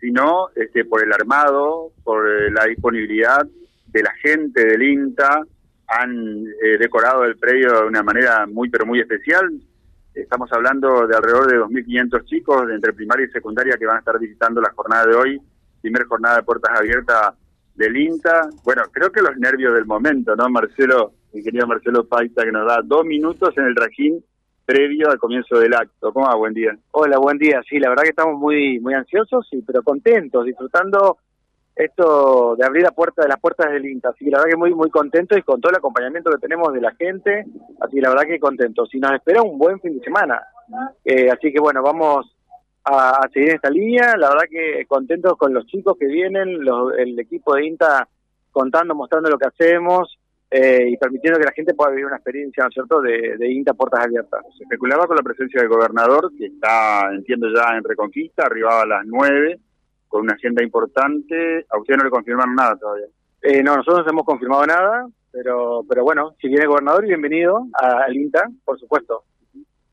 sino 0.00 0.48
este, 0.54 0.84
por 0.84 1.04
el 1.04 1.12
armado, 1.12 1.92
por 2.02 2.28
eh, 2.28 2.50
la 2.50 2.64
disponibilidad 2.64 3.46
de 3.86 4.02
la 4.02 4.12
gente 4.22 4.64
del 4.64 4.82
INTA, 4.82 5.42
han 5.88 6.46
eh, 6.62 6.78
decorado 6.78 7.24
el 7.24 7.36
predio 7.36 7.82
de 7.82 7.86
una 7.86 8.02
manera 8.02 8.46
muy, 8.46 8.70
pero 8.70 8.86
muy 8.86 9.00
especial. 9.00 9.50
Estamos 10.14 10.50
hablando 10.52 11.06
de 11.06 11.16
alrededor 11.16 11.50
de 11.50 11.58
2.500 11.58 12.24
chicos 12.24 12.66
de 12.66 12.74
entre 12.74 12.92
primaria 12.92 13.26
y 13.26 13.30
secundaria 13.30 13.76
que 13.76 13.86
van 13.86 13.96
a 13.96 13.98
estar 14.00 14.18
visitando 14.18 14.60
la 14.60 14.72
jornada 14.72 15.06
de 15.06 15.14
hoy, 15.14 15.40
primera 15.80 16.06
jornada 16.06 16.36
de 16.36 16.42
puertas 16.42 16.78
abiertas 16.78 17.34
del 17.74 17.96
INTA. 17.96 18.48
Bueno, 18.64 18.82
creo 18.92 19.10
que 19.10 19.22
los 19.22 19.36
nervios 19.36 19.74
del 19.74 19.86
momento, 19.86 20.34
¿no, 20.36 20.48
Marcelo? 20.48 21.12
Mi 21.32 21.42
querido 21.42 21.66
Marcelo 21.66 22.06
Paita, 22.06 22.44
que 22.44 22.52
nos 22.52 22.66
da 22.66 22.80
dos 22.84 23.04
minutos 23.04 23.56
en 23.56 23.66
el 23.66 23.74
trajín 23.74 24.24
previo 24.70 25.10
al 25.10 25.18
comienzo 25.18 25.58
del 25.58 25.74
acto. 25.74 26.12
¿Cómo 26.12 26.26
va? 26.26 26.36
Buen 26.36 26.54
día. 26.54 26.78
Hola, 26.92 27.18
buen 27.18 27.38
día. 27.38 27.60
Sí, 27.68 27.80
la 27.80 27.88
verdad 27.88 28.04
que 28.04 28.10
estamos 28.10 28.38
muy 28.38 28.78
muy 28.78 28.94
ansiosos, 28.94 29.44
sí, 29.50 29.64
pero 29.66 29.82
contentos, 29.82 30.44
disfrutando 30.44 31.18
esto 31.74 32.54
de 32.56 32.64
abrir 32.64 32.84
la 32.84 32.92
puerta 32.92 33.22
de 33.22 33.28
las 33.28 33.40
puertas 33.40 33.72
del 33.72 33.84
INTA. 33.84 34.10
Así 34.10 34.24
que 34.24 34.30
la 34.30 34.38
verdad 34.38 34.50
que 34.50 34.56
muy 34.56 34.72
muy 34.72 34.88
contentos 34.90 35.36
y 35.36 35.42
con 35.42 35.60
todo 35.60 35.70
el 35.70 35.78
acompañamiento 35.78 36.30
que 36.30 36.38
tenemos 36.38 36.72
de 36.72 36.82
la 36.82 36.94
gente. 36.94 37.46
Así 37.80 37.96
que 37.96 38.00
la 38.00 38.10
verdad 38.10 38.26
que 38.28 38.38
contentos. 38.38 38.94
Y 38.94 39.00
nos 39.00 39.12
espera 39.12 39.42
un 39.42 39.58
buen 39.58 39.80
fin 39.80 39.98
de 39.98 40.04
semana. 40.04 40.40
Eh, 41.04 41.28
así 41.30 41.52
que 41.52 41.58
bueno, 41.58 41.82
vamos 41.82 42.32
a, 42.84 43.26
seguir 43.32 43.48
en 43.48 43.56
esta 43.56 43.70
línea. 43.70 44.16
La 44.16 44.28
verdad 44.28 44.44
que 44.48 44.86
contentos 44.86 45.36
con 45.36 45.52
los 45.52 45.66
chicos 45.66 45.96
que 45.98 46.06
vienen, 46.06 46.64
los, 46.64 46.96
el 46.96 47.18
equipo 47.18 47.56
de 47.56 47.66
INTA 47.66 48.06
contando, 48.52 48.94
mostrando 48.94 49.30
lo 49.30 49.38
que 49.38 49.48
hacemos 49.48 50.19
eh, 50.50 50.88
y 50.88 50.96
permitiendo 50.96 51.38
que 51.38 51.46
la 51.46 51.52
gente 51.52 51.74
pueda 51.74 51.90
vivir 51.90 52.06
una 52.06 52.16
experiencia, 52.16 52.64
¿no 52.64 52.68
es 52.68 52.74
cierto?, 52.74 53.00
de, 53.00 53.52
INTA 53.52 53.74
Puertas 53.74 54.04
Abiertas. 54.04 54.44
Se 54.56 54.64
especulaba 54.64 55.06
con 55.06 55.16
la 55.16 55.22
presencia 55.22 55.60
del 55.60 55.70
gobernador, 55.70 56.32
que 56.36 56.46
está, 56.46 57.08
entiendo, 57.12 57.48
ya 57.54 57.76
en 57.76 57.84
Reconquista, 57.84 58.46
arribaba 58.46 58.82
a 58.82 58.86
las 58.86 59.06
nueve, 59.06 59.60
con 60.08 60.22
una 60.22 60.34
agenda 60.34 60.64
importante. 60.64 61.64
¿A 61.70 61.78
usted 61.78 61.96
no 61.96 62.04
le 62.04 62.10
confirmaron 62.10 62.56
nada 62.56 62.76
todavía? 62.76 63.06
Eh, 63.42 63.62
no, 63.62 63.76
nosotros 63.76 64.04
no 64.04 64.10
hemos 64.10 64.24
confirmado 64.24 64.66
nada, 64.66 65.08
pero, 65.30 65.84
pero 65.88 66.02
bueno, 66.02 66.34
si 66.40 66.48
viene 66.48 66.64
el 66.64 66.68
gobernador, 66.68 67.06
bienvenido 67.06 67.68
al 67.80 68.16
INTA, 68.16 68.48
por 68.64 68.78
supuesto. 68.78 69.22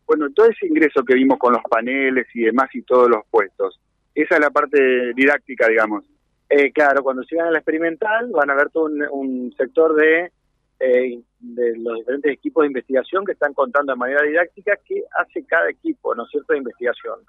Bueno, 0.07 0.27
todo 0.33 0.47
ese 0.47 0.65
ingreso 0.65 1.03
que 1.03 1.13
vimos 1.13 1.37
con 1.37 1.53
los 1.53 1.61
paneles 1.69 2.25
y 2.33 2.43
demás 2.43 2.69
y 2.73 2.81
todos 2.81 3.09
los 3.09 3.25
puestos, 3.29 3.79
esa 4.15 4.35
es 4.35 4.41
la 4.41 4.49
parte 4.49 5.13
didáctica, 5.13 5.67
digamos. 5.67 6.03
Eh, 6.49 6.71
claro, 6.71 7.03
cuando 7.03 7.21
llegan 7.23 7.47
a 7.47 7.51
la 7.51 7.59
experimental 7.59 8.31
van 8.31 8.49
a 8.49 8.55
ver 8.55 8.69
todo 8.69 8.89
un 9.11 9.53
sector 9.57 9.93
de 9.95 10.31
eh, 10.79 11.19
de 11.39 11.77
los 11.77 11.97
diferentes 11.97 12.31
equipos 12.31 12.63
de 12.63 12.67
investigación 12.67 13.25
que 13.25 13.31
están 13.31 13.53
contando 13.53 13.93
de 13.93 13.97
manera 13.97 14.23
didáctica 14.23 14.77
qué 14.85 15.03
hace 15.17 15.43
cada 15.45 15.69
equipo, 15.69 16.13
¿no 16.15 16.23
es 16.23 16.29
cierto?, 16.29 16.53
de 16.53 16.59
investigación. 16.59 17.19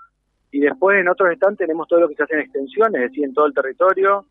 Y 0.50 0.60
después 0.60 0.98
en 0.98 1.08
otros 1.08 1.34
stands 1.36 1.58
tenemos 1.58 1.86
todo 1.88 2.00
lo 2.00 2.08
que 2.08 2.14
se 2.14 2.22
hace 2.22 2.34
en 2.34 2.40
extensión, 2.40 2.94
es 2.96 3.02
decir, 3.02 3.24
en 3.24 3.34
todo 3.34 3.46
el 3.46 3.54
territorio, 3.54 4.24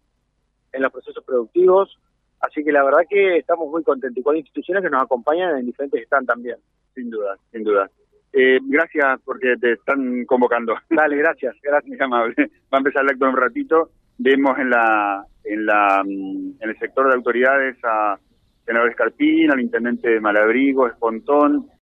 en 0.71 0.81
los 0.81 0.91
procesos 0.91 1.23
productivos. 1.23 1.99
Así 2.39 2.63
que 2.63 2.71
la 2.71 2.83
verdad 2.83 3.05
que 3.09 3.37
estamos 3.37 3.69
muy 3.69 3.83
contentos 3.83 4.17
y 4.17 4.23
con 4.23 4.37
instituciones 4.37 4.83
que 4.83 4.89
nos 4.89 5.03
acompañan 5.03 5.57
en 5.57 5.65
diferentes 5.65 6.05
stands 6.05 6.27
también. 6.27 6.57
Sin 6.93 7.09
duda, 7.09 7.37
sin 7.51 7.63
duda. 7.63 7.89
Eh, 8.33 8.59
gracias 8.63 9.19
porque 9.23 9.55
te 9.59 9.73
están 9.73 10.25
convocando. 10.25 10.75
Dale, 10.89 11.17
gracias, 11.17 11.55
gracias. 11.61 11.99
amable. 12.01 12.35
Va 12.71 12.77
a 12.77 12.77
empezar 12.77 13.03
el 13.03 13.09
acto 13.09 13.25
en 13.25 13.31
un 13.31 13.37
ratito. 13.37 13.89
Vemos 14.17 14.57
en 14.59 14.69
la 14.69 15.23
en 15.43 15.65
la 15.65 16.03
mm, 16.03 16.61
en 16.61 16.69
el 16.69 16.77
sector 16.79 17.07
de 17.07 17.15
autoridades 17.15 17.77
a 17.83 18.19
senador 18.67 18.89
Escarpín, 18.89 19.49
al 19.49 19.61
intendente 19.61 20.09
de 20.09 20.19
Malabrigo, 20.19 20.87
Espontón, 20.87 21.67